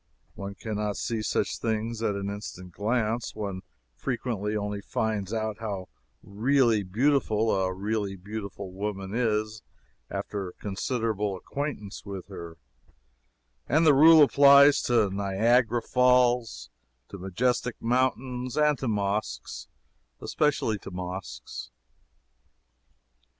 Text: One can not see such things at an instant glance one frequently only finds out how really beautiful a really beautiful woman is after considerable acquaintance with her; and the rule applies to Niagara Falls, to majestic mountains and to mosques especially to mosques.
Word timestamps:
One 0.33 0.55
can 0.55 0.77
not 0.77 0.97
see 0.97 1.21
such 1.21 1.59
things 1.59 2.01
at 2.01 2.15
an 2.15 2.27
instant 2.27 2.71
glance 2.71 3.35
one 3.35 3.61
frequently 3.93 4.57
only 4.57 4.81
finds 4.81 5.31
out 5.31 5.59
how 5.59 5.89
really 6.23 6.81
beautiful 6.81 7.51
a 7.53 7.71
really 7.71 8.15
beautiful 8.15 8.71
woman 8.73 9.11
is 9.13 9.61
after 10.09 10.53
considerable 10.59 11.37
acquaintance 11.37 12.03
with 12.03 12.29
her; 12.29 12.57
and 13.69 13.85
the 13.85 13.93
rule 13.93 14.23
applies 14.23 14.81
to 14.87 15.11
Niagara 15.11 15.83
Falls, 15.83 16.71
to 17.09 17.19
majestic 17.19 17.79
mountains 17.79 18.57
and 18.57 18.79
to 18.79 18.87
mosques 18.87 19.67
especially 20.19 20.79
to 20.79 20.89
mosques. 20.89 21.69